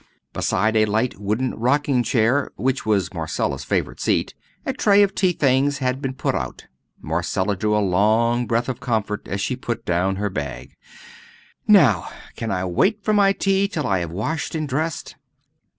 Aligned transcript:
Beside 0.33 0.75
a 0.75 0.85
light 0.85 1.19
wooden 1.19 1.53
rocking 1.53 2.01
chair, 2.01 2.49
which 2.55 2.87
was 2.87 3.13
Marcella's 3.13 3.63
favourite 3.63 3.99
seat, 3.99 4.33
a 4.65 4.73
tray 4.73 5.03
of 5.03 5.13
tea 5.13 5.31
things 5.31 5.77
had 5.77 6.01
been 6.01 6.15
put 6.15 6.33
out. 6.33 6.65
Marcella 6.99 7.55
drew 7.55 7.77
a 7.77 7.85
long 7.85 8.47
breath 8.47 8.67
of 8.67 8.79
comfort 8.79 9.27
as 9.27 9.39
she 9.41 9.55
put 9.55 9.85
down 9.85 10.15
her 10.15 10.31
bag. 10.31 10.73
"Now, 11.67 12.09
can 12.35 12.49
I 12.49 12.65
wait 12.65 13.03
for 13.05 13.13
my 13.13 13.31
tea 13.31 13.67
till 13.67 13.85
I 13.85 13.99
have 13.99 14.09
washed 14.09 14.55
and 14.55 14.67
dressed?" 14.67 15.17